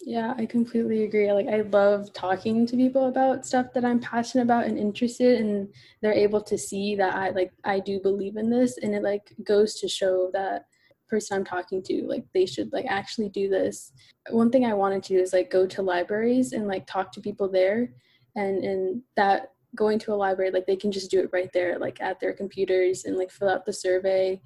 Yeah, 0.00 0.32
I 0.38 0.46
completely 0.46 1.02
agree. 1.04 1.32
Like 1.32 1.48
I 1.48 1.62
love 1.62 2.12
talking 2.12 2.66
to 2.66 2.76
people 2.76 3.06
about 3.08 3.44
stuff 3.44 3.72
that 3.74 3.84
I'm 3.84 3.98
passionate 3.98 4.44
about 4.44 4.64
and 4.66 4.78
interested 4.78 5.40
and 5.40 5.68
they're 6.00 6.12
able 6.12 6.40
to 6.42 6.56
see 6.56 6.94
that 6.96 7.14
I 7.14 7.30
like 7.30 7.52
I 7.64 7.80
do 7.80 7.98
believe 8.00 8.36
in 8.36 8.48
this 8.48 8.78
and 8.78 8.94
it 8.94 9.02
like 9.02 9.34
goes 9.44 9.74
to 9.80 9.88
show 9.88 10.30
that 10.34 10.66
person 11.08 11.36
I'm 11.38 11.44
talking 11.44 11.82
to, 11.84 12.04
like 12.06 12.24
they 12.32 12.46
should 12.46 12.72
like 12.72 12.86
actually 12.88 13.28
do 13.30 13.48
this. 13.48 13.92
One 14.30 14.50
thing 14.50 14.64
I 14.64 14.74
wanted 14.74 15.02
to 15.04 15.14
do 15.16 15.20
is 15.20 15.32
like 15.32 15.50
go 15.50 15.66
to 15.66 15.82
libraries 15.82 16.52
and 16.52 16.68
like 16.68 16.86
talk 16.86 17.10
to 17.12 17.20
people 17.20 17.48
there 17.50 17.90
and 18.36 18.62
and 18.64 19.02
that 19.16 19.52
going 19.74 19.98
to 19.98 20.12
a 20.12 20.14
library 20.14 20.50
like 20.50 20.66
they 20.66 20.76
can 20.76 20.90
just 20.90 21.10
do 21.10 21.20
it 21.20 21.28
right 21.32 21.50
there 21.52 21.78
like 21.78 22.00
at 22.00 22.18
their 22.20 22.32
computers 22.32 23.04
and 23.04 23.16
like 23.16 23.30
fill 23.30 23.50
out 23.50 23.66
the 23.66 23.72
survey 23.72 24.40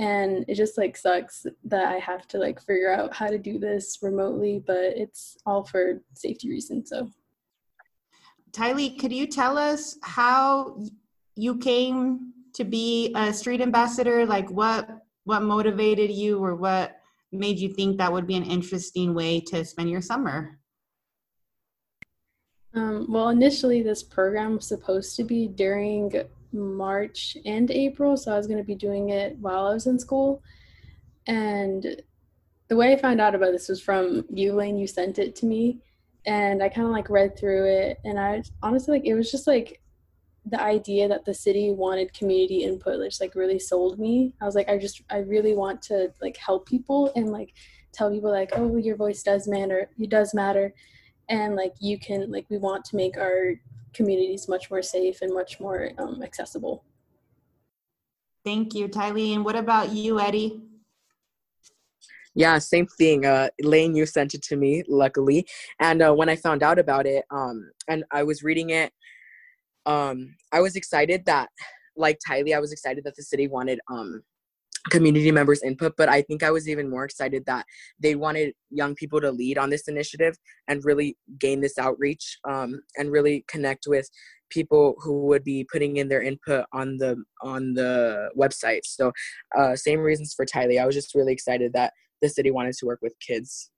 and 0.00 0.44
it 0.48 0.54
just 0.54 0.76
like 0.78 0.96
sucks 0.96 1.46
that 1.64 1.88
i 1.88 1.98
have 1.98 2.26
to 2.26 2.38
like 2.38 2.60
figure 2.60 2.92
out 2.92 3.14
how 3.14 3.28
to 3.28 3.38
do 3.38 3.58
this 3.58 3.98
remotely 4.02 4.62
but 4.66 4.96
it's 4.96 5.36
all 5.46 5.62
for 5.62 6.00
safety 6.14 6.48
reasons 6.48 6.90
so 6.90 7.08
tylee 8.52 8.98
could 8.98 9.12
you 9.12 9.26
tell 9.26 9.56
us 9.56 9.96
how 10.02 10.76
you 11.36 11.56
came 11.56 12.32
to 12.52 12.64
be 12.64 13.12
a 13.14 13.32
street 13.32 13.60
ambassador 13.60 14.26
like 14.26 14.50
what 14.50 14.88
what 15.24 15.42
motivated 15.42 16.10
you 16.10 16.42
or 16.42 16.56
what 16.56 17.00
made 17.32 17.58
you 17.58 17.68
think 17.68 17.98
that 17.98 18.12
would 18.12 18.26
be 18.26 18.36
an 18.36 18.44
interesting 18.44 19.14
way 19.14 19.40
to 19.40 19.64
spend 19.64 19.90
your 19.90 20.02
summer? 20.02 20.58
Um, 22.74 23.06
well, 23.08 23.30
initially, 23.30 23.82
this 23.82 24.02
program 24.02 24.56
was 24.56 24.66
supposed 24.66 25.16
to 25.16 25.24
be 25.24 25.48
during 25.48 26.12
March 26.52 27.36
and 27.44 27.70
April, 27.70 28.16
so 28.16 28.32
I 28.32 28.36
was 28.36 28.46
going 28.46 28.58
to 28.58 28.64
be 28.64 28.74
doing 28.74 29.10
it 29.10 29.36
while 29.38 29.66
I 29.66 29.74
was 29.74 29.86
in 29.86 29.98
school. 29.98 30.42
And 31.26 32.02
the 32.68 32.76
way 32.76 32.92
I 32.92 32.96
found 32.96 33.20
out 33.20 33.34
about 33.34 33.52
this 33.52 33.68
was 33.68 33.80
from 33.80 34.24
you, 34.30 34.52
Lane. 34.52 34.78
You 34.78 34.86
sent 34.86 35.18
it 35.18 35.36
to 35.36 35.46
me, 35.46 35.78
and 36.26 36.62
I 36.62 36.68
kind 36.68 36.86
of 36.86 36.92
like 36.92 37.10
read 37.10 37.38
through 37.38 37.66
it, 37.66 37.98
and 38.04 38.18
I 38.18 38.42
honestly 38.62 38.98
like 38.98 39.06
it 39.06 39.14
was 39.14 39.30
just 39.30 39.46
like 39.46 39.80
the 40.46 40.60
idea 40.60 41.08
that 41.08 41.24
the 41.24 41.34
city 41.34 41.70
wanted 41.70 42.12
community 42.14 42.64
input 42.64 42.98
which 42.98 43.20
like 43.20 43.34
really 43.34 43.58
sold 43.58 43.98
me 43.98 44.32
i 44.40 44.46
was 44.46 44.54
like 44.54 44.68
i 44.68 44.78
just 44.78 45.02
i 45.10 45.18
really 45.18 45.54
want 45.54 45.82
to 45.82 46.10
like 46.22 46.36
help 46.36 46.66
people 46.66 47.12
and 47.14 47.30
like 47.30 47.52
tell 47.92 48.10
people 48.10 48.30
like 48.30 48.50
oh 48.54 48.76
your 48.76 48.96
voice 48.96 49.22
does 49.22 49.46
matter 49.46 49.90
it 49.98 50.08
does 50.08 50.32
matter 50.32 50.72
and 51.28 51.56
like 51.56 51.74
you 51.78 51.98
can 51.98 52.30
like 52.30 52.46
we 52.48 52.56
want 52.56 52.84
to 52.84 52.96
make 52.96 53.16
our 53.18 53.54
communities 53.92 54.48
much 54.48 54.70
more 54.70 54.82
safe 54.82 55.22
and 55.22 55.32
much 55.32 55.60
more 55.60 55.90
um, 55.98 56.22
accessible. 56.22 56.84
Thank 58.44 58.74
you 58.74 58.88
tylee 58.88 59.34
and 59.34 59.44
what 59.44 59.56
about 59.56 59.90
you 59.90 60.18
eddie? 60.18 60.62
Yeah 62.34 62.58
same 62.58 62.86
thing. 62.86 63.26
Uh 63.26 63.48
lane 63.60 63.94
you 63.94 64.06
sent 64.06 64.34
it 64.34 64.42
to 64.44 64.56
me 64.56 64.82
luckily. 64.88 65.46
And 65.78 66.00
uh, 66.02 66.12
when 66.14 66.28
i 66.28 66.36
found 66.36 66.62
out 66.62 66.78
about 66.78 67.06
it 67.06 67.24
um 67.30 67.70
and 67.88 68.04
i 68.10 68.22
was 68.22 68.42
reading 68.42 68.70
it 68.70 68.92
um, 69.86 70.36
I 70.52 70.60
was 70.60 70.76
excited 70.76 71.24
that, 71.26 71.48
like 71.96 72.18
Tylee, 72.26 72.54
I 72.54 72.60
was 72.60 72.72
excited 72.72 73.04
that 73.04 73.16
the 73.16 73.22
city 73.22 73.48
wanted 73.48 73.80
um, 73.90 74.22
community 74.88 75.30
members' 75.30 75.62
input, 75.62 75.94
but 75.96 76.08
I 76.08 76.22
think 76.22 76.42
I 76.42 76.50
was 76.50 76.68
even 76.68 76.88
more 76.88 77.04
excited 77.04 77.44
that 77.46 77.66
they 77.98 78.14
wanted 78.14 78.54
young 78.70 78.94
people 78.94 79.20
to 79.20 79.30
lead 79.30 79.58
on 79.58 79.70
this 79.70 79.88
initiative 79.88 80.36
and 80.68 80.84
really 80.84 81.16
gain 81.38 81.60
this 81.60 81.78
outreach 81.78 82.38
um, 82.48 82.80
and 82.96 83.10
really 83.10 83.44
connect 83.48 83.84
with 83.86 84.08
people 84.48 84.96
who 84.98 85.26
would 85.26 85.44
be 85.44 85.66
putting 85.70 85.98
in 85.98 86.08
their 86.08 86.22
input 86.22 86.64
on 86.72 86.96
the 86.96 87.22
on 87.42 87.74
the 87.74 88.30
website. 88.38 88.80
So, 88.84 89.12
uh, 89.56 89.76
same 89.76 90.00
reasons 90.00 90.34
for 90.34 90.46
Tylee. 90.46 90.80
I 90.80 90.86
was 90.86 90.94
just 90.94 91.14
really 91.14 91.32
excited 91.32 91.72
that 91.74 91.92
the 92.22 92.28
city 92.28 92.50
wanted 92.50 92.74
to 92.74 92.86
work 92.86 93.00
with 93.02 93.14
kids. 93.20 93.70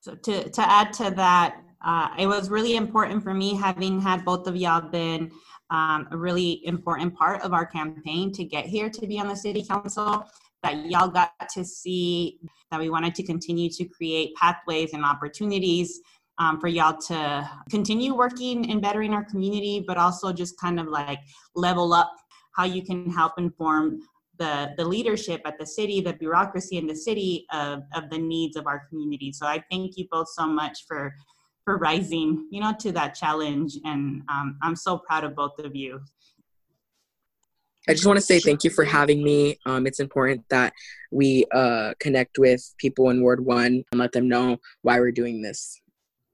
So 0.00 0.14
to 0.14 0.50
to 0.50 0.70
add 0.70 0.92
to 0.94 1.10
that, 1.10 1.62
uh, 1.84 2.08
it 2.18 2.26
was 2.26 2.50
really 2.50 2.76
important 2.76 3.22
for 3.22 3.34
me 3.34 3.54
having 3.54 4.00
had 4.00 4.24
both 4.24 4.46
of 4.46 4.56
y'all 4.56 4.80
been 4.80 5.30
um, 5.72 6.06
a 6.10 6.16
really 6.16 6.64
important 6.66 7.16
part 7.16 7.40
of 7.42 7.52
our 7.52 7.66
campaign 7.66 8.30
to 8.32 8.44
get 8.44 8.66
here 8.66 8.90
to 8.90 9.06
be 9.06 9.18
on 9.18 9.26
the 9.26 9.34
city 9.34 9.64
council 9.64 10.24
that 10.62 10.86
y'all 10.86 11.08
got 11.08 11.32
to 11.52 11.64
see 11.64 12.38
that 12.70 12.78
we 12.78 12.90
wanted 12.90 13.14
to 13.16 13.22
continue 13.22 13.68
to 13.70 13.84
create 13.86 14.34
pathways 14.36 14.92
and 14.92 15.04
opportunities 15.04 16.00
um, 16.38 16.60
for 16.60 16.68
y'all 16.68 17.00
to 17.08 17.50
continue 17.70 18.14
working 18.14 18.70
and 18.70 18.82
bettering 18.82 19.14
our 19.14 19.24
community 19.24 19.82
but 19.84 19.96
also 19.96 20.32
just 20.32 20.60
kind 20.60 20.78
of 20.78 20.86
like 20.88 21.18
level 21.56 21.92
up 21.92 22.12
how 22.54 22.64
you 22.64 22.82
can 22.82 23.10
help 23.10 23.32
inform 23.38 23.98
the, 24.38 24.74
the 24.76 24.84
leadership 24.84 25.40
at 25.44 25.58
the 25.58 25.66
city, 25.66 26.00
the 26.00 26.14
bureaucracy 26.14 26.76
in 26.76 26.86
the 26.86 26.96
city 26.96 27.46
of, 27.52 27.82
of 27.94 28.10
the 28.10 28.18
needs 28.18 28.56
of 28.56 28.66
our 28.66 28.86
community. 28.88 29.32
So 29.32 29.46
I 29.46 29.62
thank 29.70 29.96
you 29.96 30.06
both 30.10 30.28
so 30.28 30.46
much 30.46 30.84
for 30.86 31.14
for 31.64 31.78
rising, 31.78 32.48
you 32.50 32.60
know, 32.60 32.74
to 32.80 32.92
that 32.92 33.14
challenge. 33.14 33.78
And 33.84 34.22
um, 34.28 34.58
I'm 34.62 34.76
so 34.76 34.98
proud 34.98 35.24
of 35.24 35.34
both 35.34 35.58
of 35.58 35.74
you. 35.74 36.00
I 37.88 37.94
just 37.94 38.06
want 38.06 38.16
to 38.16 38.24
say 38.24 38.38
thank 38.38 38.62
you 38.62 38.70
for 38.70 38.84
having 38.84 39.24
me. 39.24 39.58
Um, 39.66 39.86
it's 39.86 39.98
important 39.98 40.44
that 40.50 40.72
we 41.10 41.44
uh, 41.52 41.94
connect 41.98 42.38
with 42.38 42.62
people 42.78 43.10
in 43.10 43.22
Ward 43.22 43.44
1 43.44 43.64
and 43.66 43.84
let 43.92 44.12
them 44.12 44.28
know 44.28 44.58
why 44.82 45.00
we're 45.00 45.10
doing 45.10 45.42
this. 45.42 45.80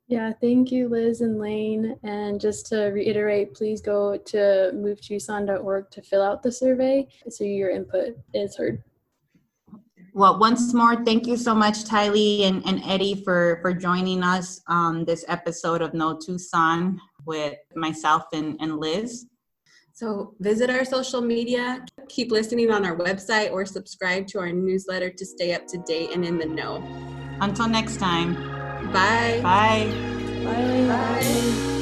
Yeah, 0.08 0.32
thank 0.40 0.70
you, 0.70 0.88
Liz 0.88 1.20
and 1.20 1.38
Lane. 1.38 1.98
And 2.02 2.40
just 2.40 2.66
to 2.66 2.86
reiterate, 2.86 3.54
please 3.54 3.80
go 3.80 4.16
to 4.16 4.72
movetucson.org 4.74 5.90
to 5.90 6.02
fill 6.02 6.22
out 6.22 6.42
the 6.42 6.52
survey 6.52 7.06
so 7.28 7.44
your 7.44 7.70
input 7.70 8.16
is 8.34 8.56
heard. 8.56 8.82
Well, 10.14 10.38
once 10.38 10.72
more, 10.74 11.04
thank 11.04 11.26
you 11.26 11.36
so 11.36 11.54
much, 11.54 11.84
Tylee 11.84 12.42
and, 12.42 12.62
and 12.66 12.82
Eddie, 12.84 13.22
for, 13.24 13.58
for 13.62 13.72
joining 13.72 14.22
us 14.22 14.60
on 14.66 15.04
this 15.04 15.24
episode 15.28 15.82
of 15.82 15.94
Know 15.94 16.18
Tucson 16.18 17.00
with 17.24 17.58
myself 17.74 18.24
and, 18.32 18.56
and 18.60 18.78
Liz. 18.78 19.26
So 19.92 20.34
visit 20.38 20.70
our 20.70 20.84
social 20.84 21.20
media, 21.20 21.84
keep 22.08 22.30
listening 22.30 22.70
on 22.70 22.86
our 22.86 22.96
website, 22.96 23.50
or 23.50 23.66
subscribe 23.66 24.28
to 24.28 24.38
our 24.38 24.52
newsletter 24.52 25.10
to 25.10 25.26
stay 25.26 25.54
up 25.54 25.66
to 25.66 25.78
date 25.78 26.10
and 26.14 26.24
in 26.24 26.38
the 26.38 26.46
know. 26.46 26.82
Until 27.40 27.68
next 27.68 27.98
time. 27.98 28.34
Bye. 28.92 29.40
Bye. 29.42 29.92
Bye. 30.44 30.86
Bye. 30.88 31.74